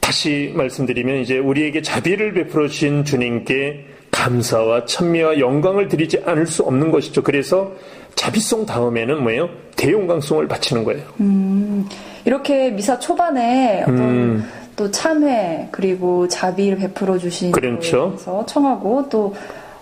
다시 0.00 0.52
말씀드리면 0.54 1.16
이제 1.16 1.38
우리에게 1.38 1.82
자비를 1.82 2.34
베풀어 2.34 2.68
주신 2.68 3.04
주님께 3.04 3.86
감사와 4.10 4.84
찬미와 4.84 5.38
영광을 5.38 5.88
드리지 5.88 6.22
않을 6.24 6.46
수 6.46 6.62
없는 6.62 6.90
것이죠. 6.90 7.22
그래서 7.22 7.72
자비송 8.14 8.66
다음에는 8.66 9.22
뭐예요? 9.22 9.48
대용광송을 9.76 10.48
바치는 10.48 10.84
거예요. 10.84 11.04
이렇게 12.24 12.70
미사 12.70 12.98
초반에 12.98 13.82
어떤 13.82 13.98
음. 13.98 14.48
또 14.76 14.90
참회 14.90 15.68
그리고 15.70 16.26
자비를 16.28 16.78
베풀어 16.78 17.18
주신 17.18 17.52
그렇죠. 17.52 18.10
대해서 18.10 18.46
청하고 18.46 19.08
또 19.08 19.34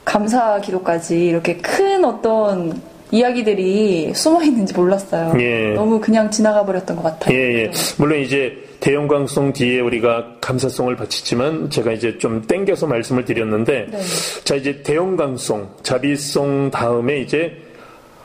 감사 0.05 0.61
기도까지 0.61 1.27
이렇게 1.27 1.57
큰 1.57 2.05
어떤 2.05 2.81
이야기들이 3.11 4.13
숨어 4.15 4.43
있는지 4.43 4.75
몰랐어요. 4.75 5.35
예. 5.41 5.75
너무 5.75 6.01
그냥 6.01 6.31
지나가 6.31 6.65
버렸던 6.65 6.97
것 6.97 7.03
같아요. 7.05 7.37
예, 7.37 7.63
예. 7.63 7.71
물론 7.99 8.21
이제 8.21 8.57
대형광송 8.81 9.53
뒤에 9.53 9.81
우리가 9.81 10.37
감사송을 10.41 10.97
바치지만 10.97 11.71
제가 11.71 11.93
이제 11.93 12.19
좀 12.19 12.43
땡겨서 12.43 12.87
말씀을 12.87 13.25
드렸는데 13.25 13.87
네. 13.91 13.99
자 14.45 14.55
이제 14.55 14.83
대형광송 14.83 15.69
자비송 15.83 16.71
다음에 16.71 17.21
이제 17.21 17.57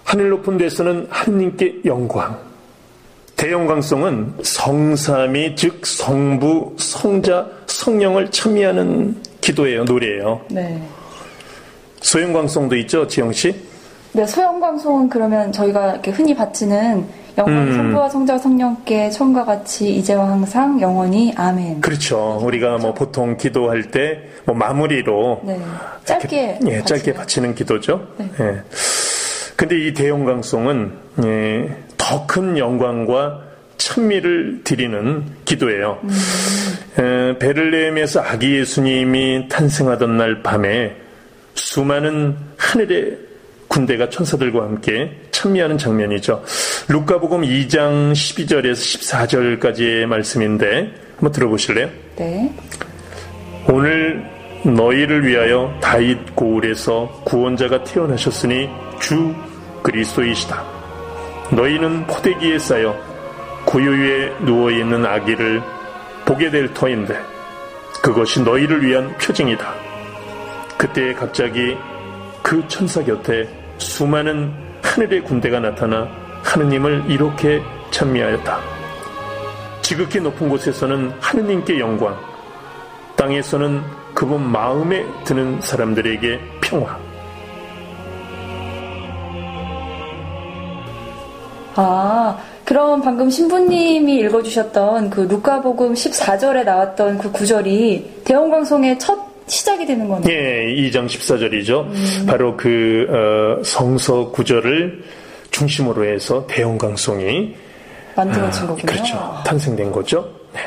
하늘 0.04 0.30
높은 0.30 0.58
데서는 0.58 1.08
하느님께 1.10 1.82
영광 1.86 2.38
대형광송은 3.38 4.36
성삼이 4.44 5.56
즉 5.56 5.86
성부 5.86 6.76
성자 6.78 7.48
성령을 7.66 8.30
참여하는 8.30 9.16
기도예요 9.40 9.84
노래예요 9.86 10.42
네. 10.52 10.82
소형광송도 12.02 12.76
있죠 12.78 13.08
지영 13.08 13.32
씨 13.32 13.56
네, 14.14 14.26
소영광송은 14.26 15.10
그러면 15.10 15.52
저희가 15.52 15.92
이렇게 15.94 16.12
흔히 16.12 16.36
바치는 16.36 17.06
영광 17.38 17.58
음. 17.68 17.74
성부와 17.78 18.10
성자와 18.10 18.40
성령께 18.40 19.10
처음과 19.10 19.46
같이 19.46 19.96
이제와 19.96 20.28
항상 20.30 20.80
영원히 20.82 21.34
아멘. 21.38 21.80
그렇죠 21.82 22.40
우리가 22.44 22.78
뭐 22.78 22.94
보통 22.94 23.38
기도할 23.38 23.84
때 23.92 24.32
뭐 24.46 24.56
마무리로 24.56 25.42
네. 25.44 25.60
짧게 26.06 26.60
예, 26.68 26.84
짧게 26.84 27.14
바치는. 27.14 27.14
바치는 27.14 27.56
기도죠. 27.56 28.08
네. 28.18 28.30
예. 28.40 28.62
근데 29.56 29.78
이 29.78 29.94
대용광송은 29.94 30.92
예, 31.26 31.78
더 31.98 32.26
큰 32.28 32.58
영광과 32.58 33.40
찬미를 33.78 34.62
드리는 34.64 35.24
기도예요. 35.46 36.00
에, 37.00 37.38
베를레헴에서 37.38 38.22
아기 38.22 38.56
예수님이 38.58 39.48
탄생하던 39.50 40.18
날 40.18 40.42
밤에 40.42 40.96
수많은 41.54 42.36
하늘의 42.58 43.18
군대가 43.72 44.10
천사들과 44.10 44.64
함께 44.64 45.18
찬미하는 45.32 45.78
장면이죠. 45.78 46.44
루카복음 46.90 47.44
2장 47.44 48.12
12절에서 48.12 49.00
14절까지의 49.62 50.06
말씀인데 50.08 50.94
한번 51.16 51.32
들어보실래요? 51.32 51.90
네. 52.18 52.54
오늘 53.70 54.30
너희를 54.66 55.26
위하여 55.26 55.74
다윗 55.82 56.36
고을에서 56.36 57.22
구원자가 57.24 57.86
태어나셨으니 57.86 58.70
주 59.00 59.34
그리스도이시다. 59.84 60.64
너희는 61.52 62.08
포대기에 62.08 62.60
쌓여 62.60 62.94
구유 63.64 63.90
위에 63.90 64.34
누워 64.42 64.70
있는 64.70 65.06
아기를 65.06 65.62
보게 66.26 66.52
될 66.52 66.74
터인데 66.74 67.18
그것이 68.04 68.42
너희를 68.42 68.86
위한 68.86 69.18
표징이다. 69.18 69.74
그때 70.78 71.14
갑자기 71.14 71.78
그 72.42 72.68
천사 72.68 73.02
곁에 73.04 73.61
수많은 73.82 74.54
하늘의 74.82 75.24
군대가 75.24 75.60
나타나 75.60 76.08
하느님을 76.44 77.06
이렇게 77.10 77.62
찬미하였다. 77.92 78.60
지극히 79.82 80.20
높은 80.22 80.50
곳에서는 80.50 81.12
하느님께 81.20 81.80
영광, 81.80 82.16
땅에서는 83.18 83.82
그분 84.14 84.42
마음에 84.50 85.06
드는 85.26 85.60
사람들에게 85.62 86.40
평화. 86.62 86.98
아, 91.76 92.38
그럼 92.66 93.02
방금 93.02 93.30
신부님이 93.30 94.20
읽어주셨던 94.20 95.10
그 95.10 95.22
루카복음 95.22 95.94
14절에 95.94 96.64
나왔던 96.64 97.18
그 97.18 97.32
구절이 97.32 98.22
대원광송의 98.24 99.00
첫 99.00 99.31
시작이 99.52 99.86
되는 99.86 100.08
거네요. 100.08 100.34
예, 100.34 100.66
2장 100.76 101.06
14절이죠. 101.08 102.26
바로 102.26 102.56
그 102.56 103.06
어, 103.10 103.64
성서 103.64 104.30
구절을 104.32 105.04
중심으로 105.52 106.06
해서 106.06 106.48
대원광송이 106.48 107.54
만들어진 108.16 108.64
아, 108.64 108.68
거군요. 108.68 108.86
그렇죠. 108.86 109.34
탄생된 109.46 109.92
거죠. 109.92 110.30
네. 110.54 110.62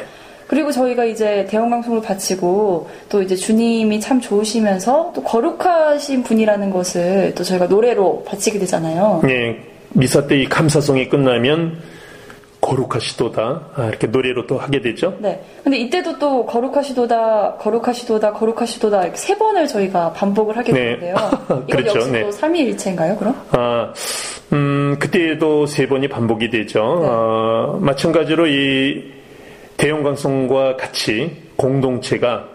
그리고 0.47 0.71
저희가 0.71 1.05
이제 1.07 1.47
대형방송을 1.49 2.03
바치고 2.03 2.91
또 3.09 3.23
이제 3.23 3.35
주님이 3.35 4.01
참 4.01 4.21
좋으시면서 4.21 5.13
또 5.15 5.23
거룩하신 5.23 6.23
분이라는 6.23 6.71
것을 6.71 7.33
또 7.35 7.43
저희가 7.43 7.67
노래로 7.67 8.25
바치게 8.27 8.59
되잖아요. 8.59 9.21
네. 9.25 9.59
미사 9.95 10.27
때 10.27 10.37
이 10.43 10.45
감사성이 10.47 11.09
끝나면 11.09 11.79
거룩하시도다 12.65 13.61
아, 13.75 13.87
이렇게 13.89 14.07
노래로 14.07 14.47
또 14.47 14.59
하게 14.59 14.81
되죠. 14.81 15.17
네. 15.21 15.43
근데 15.63 15.79
이때도 15.79 16.19
또 16.19 16.47
거룩하시도다, 16.47 17.57
거룩하시도다, 17.57 18.33
거룩하시도다 18.33 19.03
이렇게 19.03 19.17
세 19.17 19.37
번을 19.37 19.67
저희가 19.67 20.13
반복을 20.15 20.57
하게 20.57 20.73
네. 20.73 20.81
되는데요. 20.81 21.17
이건 21.45 21.67
그렇죠. 21.67 21.99
역시 21.99 22.11
네. 22.11 22.23
또 22.23 22.31
삼위일체인가요, 22.31 23.17
그럼? 23.17 23.35
아, 23.51 23.93
음, 24.53 24.97
그때도 24.99 25.67
세 25.67 25.87
번이 25.87 26.09
반복이 26.09 26.49
되죠. 26.51 26.81
네. 26.81 27.09
어, 27.09 27.79
마찬가지로 27.83 28.47
이 28.47 29.13
대형광성과 29.77 30.77
같이 30.77 31.37
공동체가 31.57 32.49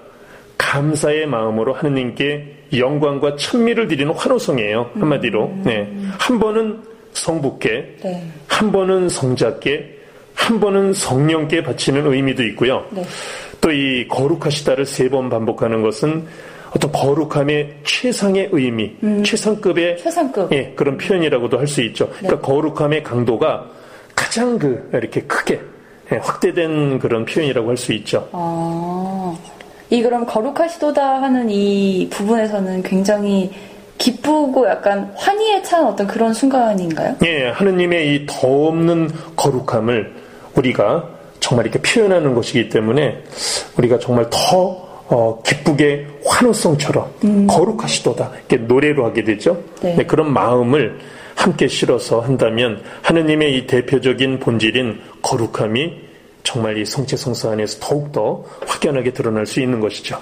감사의 0.57 1.27
마음으로 1.27 1.73
하느님께 1.73 2.55
영광과 2.77 3.35
천미를 3.35 3.87
드리는 3.87 4.11
환호성이에요. 4.13 4.91
한마디로. 4.93 5.45
음. 5.45 5.63
네. 5.65 5.87
한 6.17 6.39
번은 6.39 6.81
성부께, 7.13 7.97
네. 8.03 8.23
한 8.47 8.71
번은 8.71 9.09
성자께, 9.09 9.98
한 10.39 10.59
번은 10.59 10.93
성령께 10.93 11.63
바치는 11.63 12.07
의미도 12.11 12.43
있고요. 12.45 12.85
네. 12.91 13.03
또이 13.61 14.07
거룩하시다를 14.07 14.85
세 14.85 15.09
번 15.09 15.29
반복하는 15.29 15.81
것은 15.81 16.25
어떤 16.75 16.91
거룩함의 16.91 17.77
최상의 17.83 18.49
의미, 18.51 18.95
음. 19.03 19.23
최상급의 19.23 19.97
최상급. 19.97 20.51
예, 20.53 20.71
그런 20.75 20.97
표현이라고도 20.97 21.57
할 21.59 21.67
수 21.67 21.81
있죠. 21.81 22.05
네. 22.21 22.27
그러니까 22.27 22.41
거룩함의 22.47 23.03
강도가 23.03 23.65
가장 24.15 24.57
그 24.57 24.89
이렇게 24.93 25.21
크게 25.21 25.59
예, 26.11 26.17
확대된 26.17 26.99
그런 26.99 27.25
표현이라고 27.25 27.69
할 27.69 27.77
수 27.77 27.91
있죠. 27.93 28.27
아, 28.31 29.35
이 29.89 30.01
그럼 30.01 30.25
거룩하시도다 30.25 31.21
하는 31.21 31.49
이 31.49 32.07
부분에서는 32.11 32.83
굉장히 32.83 33.51
기쁘고 33.97 34.67
약간 34.69 35.11
환희에 35.15 35.61
찬 35.63 35.85
어떤 35.85 36.07
그런 36.07 36.33
순간인가요? 36.33 37.17
예, 37.25 37.49
하느님의 37.49 38.15
이 38.15 38.25
더 38.25 38.47
없는 38.67 39.09
거룩함을 39.35 40.28
우리가 40.55 41.09
정말 41.39 41.65
이렇게 41.67 41.81
표현하는 41.81 42.33
것이기 42.33 42.69
때문에 42.69 43.23
우리가 43.77 43.99
정말 43.99 44.27
더 44.29 44.89
어, 45.07 45.41
기쁘게 45.43 46.07
환호성처럼 46.25 47.11
음. 47.23 47.47
거룩하시도다 47.47 48.31
이렇게 48.37 48.57
노래로 48.57 49.05
하게 49.05 49.23
되죠. 49.23 49.63
네. 49.81 49.95
네, 49.95 50.05
그런 50.05 50.31
마음을 50.31 50.99
함께 51.35 51.67
실어서 51.67 52.19
한다면 52.19 52.83
하느님의 53.01 53.57
이 53.57 53.65
대표적인 53.65 54.39
본질인 54.39 54.99
거룩함이 55.21 56.09
정말 56.43 56.77
이 56.77 56.85
성체 56.85 57.17
성사 57.17 57.51
안에서 57.51 57.79
더욱더 57.79 58.43
확연하게 58.67 59.13
드러날 59.13 59.45
수 59.45 59.61
있는 59.61 59.79
것이죠. 59.79 60.19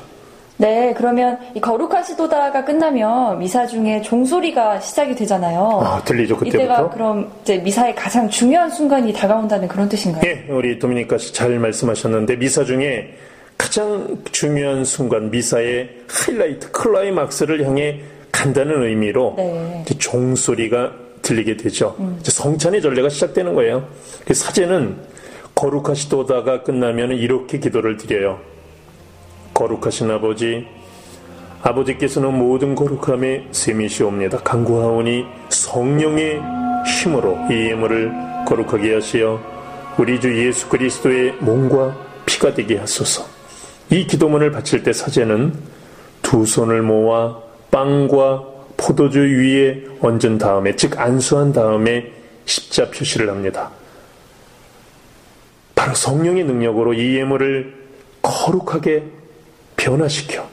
네, 0.58 0.94
그러면 0.98 1.38
이 1.54 1.62
거룩하시도다가 1.62 2.66
끝나면 2.66 3.38
미사 3.40 3.68
중에 3.68 4.02
종소리가 4.02 4.80
시작이 4.80 5.14
되잖아요. 5.16 5.82
아, 5.84 6.02
들리죠, 6.04 6.36
그때부터? 6.38 6.64
이때가 6.64 6.90
그럼 6.90 7.32
이제 7.44 7.58
미사의 7.58 7.96
가장 7.96 8.28
중요한 8.28 8.70
순간이 8.70 9.14
다가온다는 9.14 9.68
그런 9.68 9.88
뜻인가요? 9.88 10.22
네, 10.22 10.46
우리 10.50 10.80
도미니카 10.80 11.18
씨 11.20 11.32
잘 11.32 11.60
말씀하셨는데 11.60 12.38
미사 12.38 12.64
중에 12.64 13.14
가장 13.58 14.18
중요한 14.32 14.84
순간 14.84 15.30
미사의 15.30 15.90
하이라이트, 16.10 16.72
클라이막스를 16.72 17.66
향해 17.66 18.00
간다는 18.32 18.84
의미로 18.84 19.34
네. 19.38 19.84
종소리가 19.98 20.92
들리게 21.22 21.58
되죠. 21.58 21.96
음. 22.00 22.20
성찬의 22.24 22.82
전례가 22.82 23.10
시작되는 23.10 23.54
거예요. 23.54 23.88
그 24.26 24.34
사제는 24.34 24.96
거룩하시도다가 25.56 26.64
끝나면 26.64 27.12
이렇게 27.12 27.60
기도를 27.60 27.98
드려요. 27.98 28.40
거룩하신 29.58 30.12
아버지, 30.12 30.68
아버지께서는 31.64 32.38
모든 32.38 32.76
거룩함에 32.76 33.48
셈이시옵니다. 33.52 34.38
강구하오니 34.44 35.26
성령의 35.50 36.40
힘으로 36.86 37.40
이 37.50 37.70
예물을 37.70 38.12
거룩하게 38.46 38.94
하시어 38.94 39.42
우리 39.98 40.20
주 40.22 40.46
예수 40.46 40.70
그리스도의 40.70 41.34
몸과 41.40 41.98
피가 42.28 42.54
되게 42.54 42.78
하소서. 42.78 43.26
이 43.90 44.06
기도문을 44.06 44.52
바칠 44.52 44.84
때 44.84 44.94
사제는 44.94 45.56
두 46.22 46.46
손을 46.46 46.84
모아 46.84 47.40
빵과 47.72 48.44
포도주 48.78 49.20
위에 49.20 49.86
얹은 50.02 50.38
다음에 50.38 50.76
즉 50.76 51.00
안수한 51.00 51.52
다음에 51.52 52.12
십자 52.46 52.92
표시를 52.92 53.28
합니다. 53.30 53.72
바로 55.74 55.96
성령의 55.96 56.44
능력으로 56.44 56.94
이 56.94 57.16
예물을 57.16 57.88
거룩하게 58.22 59.17
변화시켜 59.88 60.46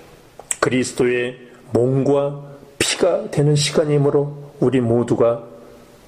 그리스도의 0.61 1.37
몸과 1.73 2.40
피가 2.79 3.33
되는 3.33 3.57
시간이므로 3.57 4.53
우리 4.61 4.81
모두가 4.81 5.42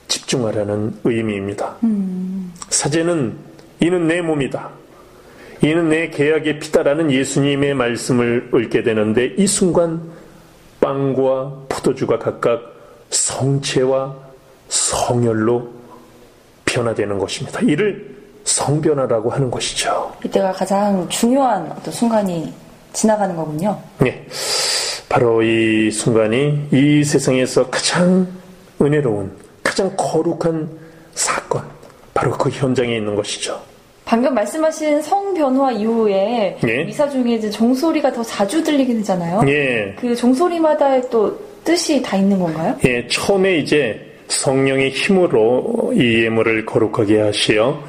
집중하라는 0.06 1.00
의미입니다. 1.02 1.76
음. 1.82 2.54
사제는 2.68 3.36
이는 3.80 4.06
내 4.06 4.22
몸이다. 4.22 4.70
이는 5.62 5.88
내 5.88 6.08
계약의 6.10 6.60
피다라는 6.60 7.10
예수님의 7.10 7.74
말씀을 7.74 8.50
읊게 8.54 8.84
되는데 8.84 9.34
이 9.36 9.48
순간 9.48 10.02
빵과 10.80 11.64
포도주가 11.68 12.20
각각 12.20 12.60
성체와 13.10 14.14
성혈로 14.68 15.72
변화되는 16.64 17.18
것입니다. 17.18 17.60
이를 17.62 18.14
성변화라고 18.44 19.30
하는 19.30 19.50
것이죠. 19.50 20.14
이때가 20.24 20.52
가장 20.52 21.08
중요한 21.08 21.72
어떤 21.72 21.92
순간이 21.92 22.65
지나가는 22.96 23.36
거군요. 23.36 23.78
네. 23.98 24.24
바로 25.08 25.42
이 25.42 25.90
순간이 25.90 26.68
이 26.72 27.04
세상에서 27.04 27.68
가장 27.68 28.26
은혜로운, 28.80 29.30
가장 29.62 29.92
거룩한 29.96 30.68
사건, 31.14 31.62
바로 32.14 32.32
그 32.32 32.48
현장에 32.48 32.96
있는 32.96 33.14
것이죠. 33.14 33.60
방금 34.04 34.34
말씀하신 34.34 35.02
성 35.02 35.34
변화 35.34 35.70
이후에 35.72 36.58
예? 36.66 36.84
미사 36.84 37.08
중에 37.08 37.34
이제 37.34 37.50
종소리가 37.50 38.12
더 38.12 38.22
자주 38.22 38.62
들리게 38.62 38.94
되잖아요. 38.94 39.42
예. 39.48 39.94
그 39.98 40.14
종소리마다의 40.14 41.02
또 41.10 41.38
뜻이 41.64 42.00
다 42.00 42.16
있는 42.16 42.38
건가요? 42.38 42.76
예, 42.84 43.06
처음에 43.08 43.58
이제 43.58 44.00
성령의 44.28 44.90
힘으로 44.90 45.92
이 45.94 46.22
예물을 46.24 46.64
거룩하게 46.64 47.20
하시어 47.20 47.82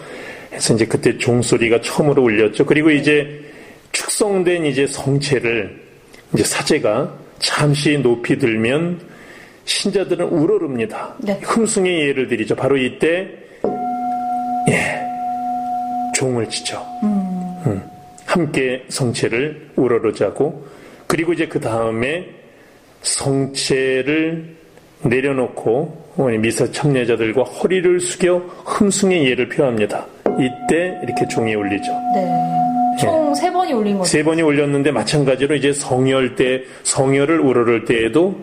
그래서 0.49 0.73
이제 0.73 0.85
그때 0.85 1.17
종소리가 1.17 1.81
처음으로 1.81 2.23
울렸죠. 2.23 2.65
그리고 2.65 2.89
이제 2.89 3.46
축성된 4.07 4.65
이제 4.65 4.87
성체를 4.87 5.79
이제 6.33 6.43
사제가 6.43 7.13
잠시 7.39 7.97
높이 7.97 8.37
들면 8.37 9.01
신자들은 9.65 10.25
우러릅니다. 10.29 11.13
네. 11.19 11.39
흠숭의 11.43 12.07
예를 12.07 12.27
드리죠. 12.27 12.55
바로 12.55 12.77
이때 12.77 13.27
예, 14.69 15.01
종을 16.15 16.47
치죠. 16.49 16.85
음. 17.03 17.09
음. 17.65 17.83
함께 18.25 18.83
성체를 18.89 19.71
우러러자고 19.75 20.65
그리고 21.05 21.33
이제 21.33 21.47
그 21.47 21.59
다음에 21.59 22.27
성체를 23.01 24.55
내려놓고 25.03 26.15
미사 26.39 26.69
참여자들과 26.71 27.43
허리를 27.43 27.99
숙여 27.99 28.37
흠숭의 28.65 29.25
예를 29.29 29.49
표합니다. 29.49 30.05
이때 30.39 30.99
이렇게 31.03 31.27
종이 31.27 31.53
울리죠. 31.55 31.91
네. 32.15 32.66
총세 32.99 33.47
예. 33.47 33.51
번이 33.51 33.73
울린 33.73 33.97
거죠. 33.97 34.09
세 34.09 34.23
번이 34.23 34.41
울렸는데 34.41 34.91
마찬가지로 34.91 35.55
이제 35.55 35.73
성열 35.73 36.35
때 36.35 36.63
성열을 36.83 37.39
우러를 37.39 37.85
때에도 37.85 38.35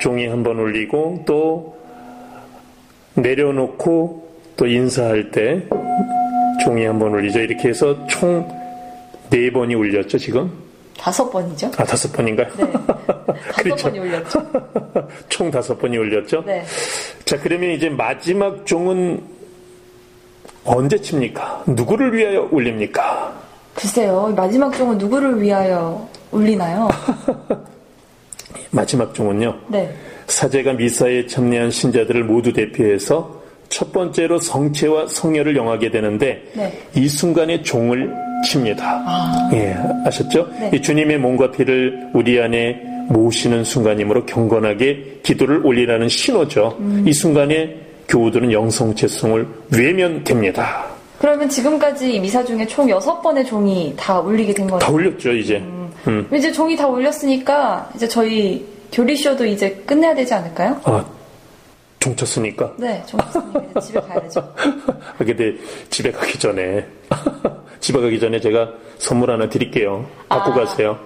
종이 0.00 0.26
한번 0.26 0.58
울리고 0.58 1.24
또 1.26 1.76
내려놓고 3.14 4.28
또 4.56 4.66
인사할 4.66 5.30
때 5.30 5.62
종이 6.64 6.84
한번 6.84 7.12
울리죠. 7.12 7.40
이렇게 7.40 7.68
해서 7.68 8.06
총 8.06 8.62
네 9.32 9.50
번이 9.50 9.74
울렸죠, 9.74 10.18
지금? 10.18 10.52
다섯 10.98 11.30
번이죠. 11.30 11.68
아, 11.78 11.84
다섯 11.84 12.12
번인가요? 12.12 12.48
네. 12.54 12.70
다섯 13.48 13.62
그렇죠. 13.62 13.88
번이 13.88 13.98
울렸죠. 13.98 14.52
총 15.30 15.50
다섯 15.50 15.78
번이 15.78 15.96
울렸죠? 15.96 16.44
네. 16.44 16.62
자, 17.24 17.38
그러면 17.40 17.70
이제 17.70 17.88
마지막 17.88 18.66
종은 18.66 19.22
언제 20.64 21.00
칩니까? 21.00 21.64
누구를 21.66 22.14
위하여 22.14 22.48
울립니까? 22.50 23.32
글쎄요, 23.74 24.32
마지막 24.36 24.72
종은 24.76 24.98
누구를 24.98 25.40
위하여 25.40 26.08
울리나요? 26.30 26.88
마지막 28.70 29.12
종은요. 29.14 29.54
네. 29.68 29.92
사제가 30.26 30.74
미사에 30.74 31.26
참여한 31.26 31.70
신자들을 31.70 32.24
모두 32.24 32.52
대표해서 32.52 33.42
첫 33.68 33.92
번째로 33.92 34.38
성체와 34.38 35.06
성녀를 35.08 35.56
영하게 35.56 35.90
되는데 35.90 36.42
네. 36.54 36.72
이 36.94 37.08
순간에 37.08 37.62
종을 37.62 38.12
칩니다. 38.44 39.02
아. 39.06 39.50
예, 39.52 39.74
아셨죠? 40.04 40.48
네. 40.58 40.70
이 40.74 40.82
주님의 40.82 41.18
몸과 41.18 41.50
피를 41.50 42.08
우리 42.12 42.40
안에 42.40 42.80
모시는 43.08 43.64
순간이므로 43.64 44.26
경건하게 44.26 45.20
기도를 45.22 45.64
올리라는 45.66 46.08
신호죠. 46.08 46.76
음. 46.80 47.04
이 47.06 47.12
순간에 47.12 47.74
교우들은 48.12 48.52
영성체성을 48.52 49.48
외면됩니다. 49.74 50.84
그러면 51.18 51.48
지금까지 51.48 52.20
미사 52.20 52.44
중에 52.44 52.66
총 52.66 52.86
6번의 52.88 53.46
종이 53.46 53.94
다 53.96 54.20
울리게 54.20 54.52
된 54.52 54.66
거예요? 54.66 54.80
다 54.80 54.92
울렸죠, 54.92 55.32
이제. 55.32 55.56
음. 55.56 56.28
이제 56.34 56.52
종이 56.52 56.76
다 56.76 56.86
울렸으니까 56.86 57.90
이제 57.94 58.06
저희 58.06 58.66
교리쇼도 58.92 59.46
이제 59.46 59.70
끝내야 59.86 60.14
되지 60.14 60.34
않을까요? 60.34 60.78
아, 60.84 61.02
종 62.00 62.14
쳤으니까. 62.14 62.74
네, 62.76 63.02
종 63.06 63.18
쳤으니까 63.32 63.80
집에 63.80 64.00
가야죠. 64.00 64.54
근데 65.16 65.54
집에 65.88 66.12
가기 66.12 66.38
전에, 66.38 66.86
집에 67.80 67.98
가기 67.98 68.20
전에 68.20 68.38
제가 68.40 68.68
선물 68.98 69.30
하나 69.30 69.48
드릴게요. 69.48 70.04
갖고 70.28 70.50
아. 70.50 70.54
가세요. 70.54 70.98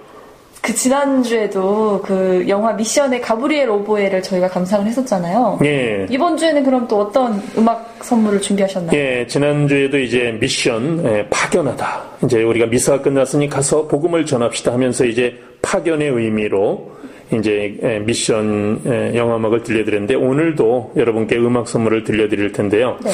그 0.67 0.75
지난주에도 0.75 2.03
그 2.05 2.45
영화 2.49 2.73
미션의 2.73 3.21
가브리엘 3.21 3.71
오보에를 3.71 4.21
저희가 4.21 4.49
감상을 4.49 4.85
했었잖아요. 4.85 5.61
예. 5.65 6.09
이번 6.11 6.37
주에는 6.37 6.65
그럼 6.65 6.89
또 6.89 7.03
어떤 7.03 7.41
음악 7.57 7.97
선물을 8.03 8.41
준비하셨나요? 8.41 8.99
예, 8.99 9.25
지난주에도 9.29 9.97
이제 9.97 10.37
미션, 10.41 11.05
예, 11.07 11.27
파견하다. 11.31 12.03
이제 12.25 12.43
우리가 12.43 12.67
미사가 12.67 13.01
끝났으니 13.01 13.49
가서 13.49 13.87
복음을 13.87 14.27
전합시다 14.27 14.73
하면서 14.73 15.05
이제 15.05 15.39
파견의 15.63 16.09
의미로 16.09 16.91
이제 17.33 17.79
예, 17.85 18.01
미션 18.01 18.83
예, 18.87 19.17
영화음악을 19.17 19.63
들려드렸는데 19.63 20.17
오늘도 20.17 20.95
여러분께 20.97 21.37
음악 21.37 21.69
선물을 21.69 22.03
들려드릴 22.03 22.51
텐데요. 22.51 22.97
네. 23.05 23.11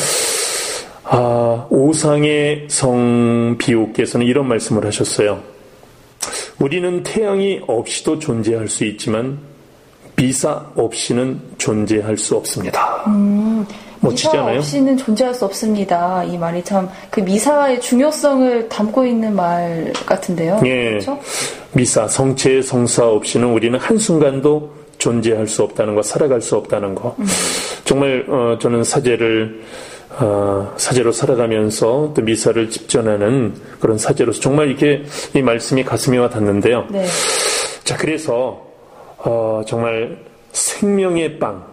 아, 1.05 1.67
오상의 1.69 2.65
성 2.69 3.57
비옥께서는 3.59 4.27
이런 4.27 4.49
말씀을 4.49 4.87
하셨어요. 4.87 5.52
우리는 6.63 7.03
태양이 7.03 7.61
없이도 7.67 8.21
존재할 8.21 8.69
수 8.69 8.85
있지만 8.85 9.37
미사 10.15 10.65
없이는 10.77 11.41
존재할 11.59 12.17
수 12.17 12.37
없습니다. 12.37 13.05
멋지지 13.99 14.29
미사? 14.29 14.45
없이는 14.45 14.97
존재할 14.97 15.35
수 15.35 15.45
없습니다. 15.45 16.23
이 16.23 16.39
말이 16.39 16.63
참 16.63 16.89
그 17.11 17.19
미사의 17.21 17.81
중요성을 17.81 18.69
담고 18.69 19.05
있는 19.05 19.35
말 19.35 19.93
같은데요. 20.07 20.61
예. 20.65 20.91
그렇죠? 20.91 21.19
미사, 21.73 22.07
성체, 22.07 22.63
성사 22.63 23.09
없이는 23.09 23.49
우리는 23.49 23.77
한 23.79 23.99
순간도 23.99 24.71
존재할 24.99 25.49
수 25.49 25.65
없다는 25.65 25.97
거, 25.97 26.03
살아갈 26.03 26.41
수 26.41 26.55
없다는 26.57 26.95
거. 26.95 27.17
정말, 27.85 28.25
어, 28.29 28.57
저는 28.61 28.85
사제를, 28.85 29.63
어, 30.21 30.75
사제로 30.77 31.11
살아가면서 31.13 32.13
또 32.15 32.23
미사를 32.23 32.69
집전하는 32.71 33.55
그런 33.81 33.99
사제로서 33.99 34.41
정말 34.41 34.69
이렇게 34.69 35.05
이 35.35 35.43
말씀이 35.43 35.85
가슴에 35.85 36.19
와 36.19 36.29
닿는데요. 36.29 36.87
네. 36.91 37.07
자, 37.85 37.97
그래서, 37.97 38.63
어, 39.19 39.63
정말 39.67 40.19
생명의 40.53 41.39
빵, 41.39 41.65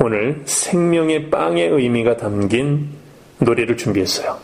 오늘 0.00 0.42
생명의 0.46 1.30
빵의 1.30 1.68
의미가 1.68 2.16
담긴 2.16 2.88
노래를 3.38 3.76
준비했어요. 3.76 4.36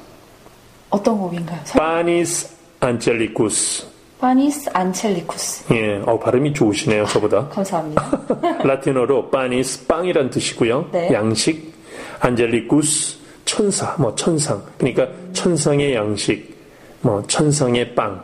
어떤 0.91 1.19
곡인가요? 1.19 1.61
설- 1.65 1.81
Panis 1.81 2.49
Angelicus. 2.81 3.87
Panis 4.21 4.71
Angelicus. 4.73 5.75
예, 5.75 6.01
어, 6.07 6.19
발음이 6.19 6.53
좋으시네요, 6.53 7.07
저보다. 7.07 7.49
감사합니다. 7.51 8.11
라틴어로 8.65 9.31
Panis, 9.31 9.87
빵이란 9.87 10.31
뜻이고요. 10.31 10.89
네. 10.93 11.11
양식, 11.13 11.75
Angelicus, 12.21 13.19
천사, 13.45 13.95
뭐 13.99 14.15
천상. 14.15 14.63
그러니까 14.79 15.09
천상의 15.33 15.95
양식, 15.95 16.55
뭐 17.01 17.23
천상의 17.27 17.95
빵. 17.95 18.23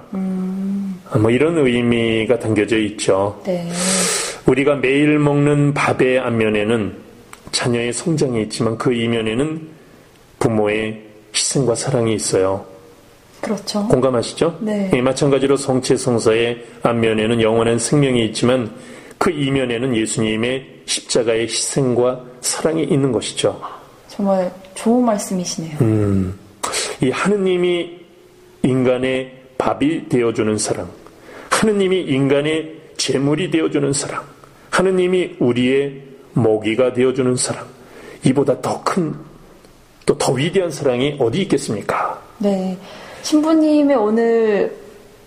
아, 1.10 1.18
뭐 1.18 1.30
이런 1.30 1.58
의미가 1.58 2.38
담겨져 2.38 2.78
있죠. 2.78 3.40
네. 3.44 3.70
우리가 4.46 4.76
매일 4.76 5.18
먹는 5.18 5.74
밥의 5.74 6.18
앞면에는 6.18 6.96
자녀의 7.52 7.92
성장이 7.92 8.42
있지만 8.44 8.78
그 8.78 8.92
이면에는 8.92 9.68
부모의 10.38 11.02
희생과 11.34 11.74
사랑이 11.74 12.14
있어요. 12.14 12.64
그렇죠. 13.40 13.86
공감하시죠? 13.88 14.58
네. 14.60 14.90
예, 14.94 15.00
마찬가지로 15.00 15.56
성체 15.56 15.96
성사의 15.96 16.64
앞면에는 16.82 17.42
영원한 17.42 17.78
생명이 17.78 18.24
있지만 18.26 18.72
그 19.18 19.30
이면에는 19.30 19.96
예수님의 19.96 20.82
십자가의 20.86 21.42
희생과 21.42 22.20
사랑이 22.40 22.84
있는 22.84 23.12
것이죠. 23.12 23.60
정말 24.14 24.52
좋은 24.74 25.04
말씀이시네요. 25.06 25.78
음. 25.80 26.38
이 27.02 27.10
하느님이 27.10 27.98
인간의 28.62 29.32
밥이 29.56 30.08
되어주는 30.08 30.58
사랑, 30.58 30.90
하느님이 31.50 32.02
인간의 32.02 32.74
재물이 32.98 33.50
되어주는 33.50 33.92
사랑, 33.94 34.22
하느님이 34.70 35.36
우리의 35.38 36.02
먹이가 36.34 36.92
되어주는 36.92 37.36
사랑, 37.36 37.66
이보다 38.24 38.60
더 38.60 38.82
큰, 38.84 39.14
또 40.04 40.16
더 40.18 40.32
위대한 40.32 40.70
사랑이 40.70 41.16
어디 41.18 41.42
있겠습니까? 41.42 42.20
네. 42.38 42.76
신부님의 43.22 43.96
오늘 43.96 44.76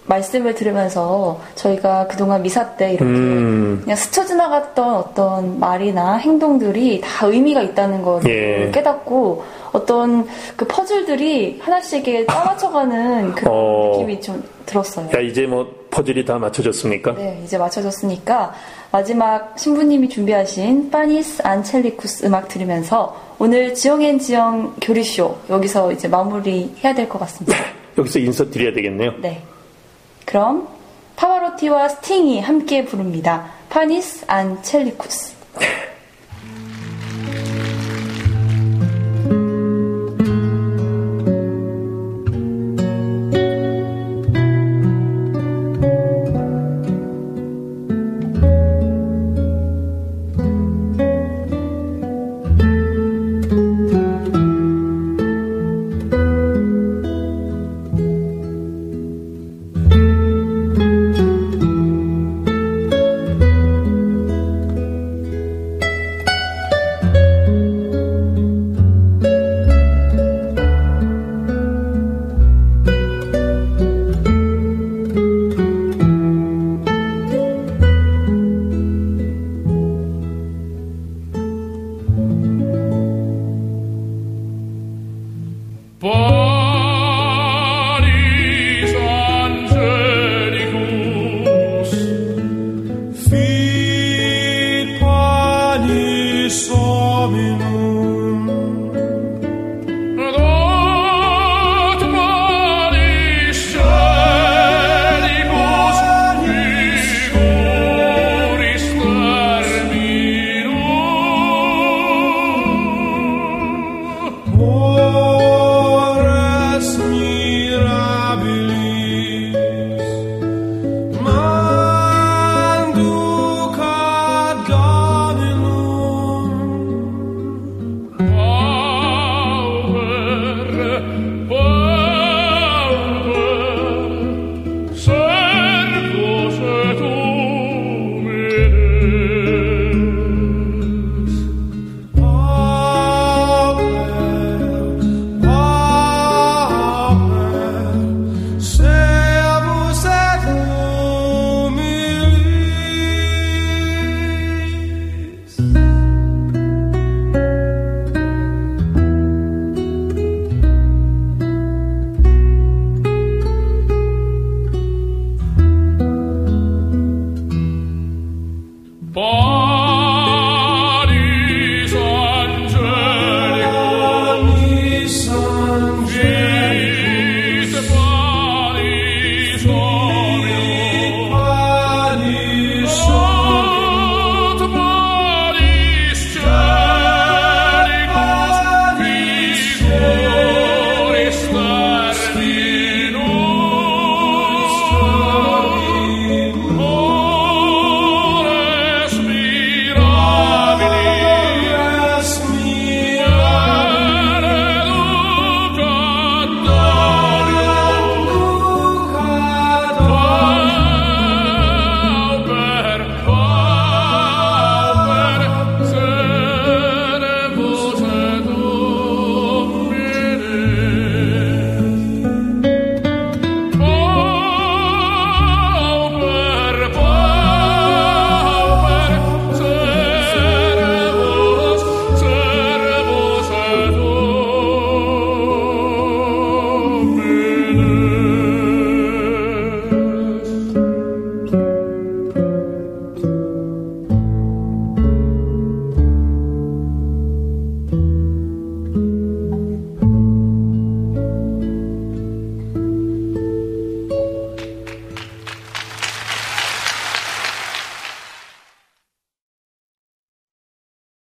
말씀을 0.07 0.53
들으면서 0.55 1.41
저희가 1.55 2.07
그동안 2.07 2.43
미사 2.43 2.75
때 2.75 2.89
이렇게 2.93 3.05
음. 3.05 3.79
그냥 3.83 3.95
스쳐 3.95 4.25
지나갔던 4.25 4.93
어떤 4.95 5.59
말이나 5.59 6.17
행동들이 6.17 7.01
다 7.01 7.25
의미가 7.25 7.61
있다는 7.63 8.01
걸 8.03 8.21
예. 8.27 8.69
깨닫고 8.71 9.43
어떤 9.71 10.27
그 10.55 10.65
퍼즐들이 10.67 11.59
하나씩에 11.61 12.25
짜맞춰가는 12.27 13.33
그런 13.33 13.53
어. 13.53 13.91
느낌이 13.93 14.21
좀 14.21 14.43
들었어요. 14.65 15.09
야, 15.15 15.19
이제 15.19 15.45
뭐 15.45 15.67
퍼즐이 15.91 16.23
다 16.25 16.37
맞춰졌습니까? 16.37 17.13
네, 17.15 17.41
이제 17.43 17.57
맞춰졌으니까 17.57 18.53
마지막 18.91 19.57
신부님이 19.57 20.09
준비하신 20.09 20.89
Panis 20.91 21.41
Angelicus 21.43 22.25
음악 22.25 22.47
들으면서 22.47 23.15
오늘 23.39 23.73
지영 23.73 24.06
and 24.06 24.19
지영 24.19 24.75
교리쇼 24.81 25.35
여기서 25.49 25.91
이제 25.91 26.07
마무리 26.07 26.73
해야 26.83 26.93
될 26.93 27.09
것 27.09 27.19
같습니다. 27.19 27.57
여기서 27.97 28.19
인사 28.19 28.45
드려야 28.45 28.73
되겠네요. 28.73 29.11
네. 29.21 29.41
그럼 30.25 30.67
파바로티와 31.15 31.88
스팅이 31.89 32.41
함께 32.41 32.83
부릅니다. 32.83 33.51
Panis 33.69 34.25
Angelicus. 34.27 35.33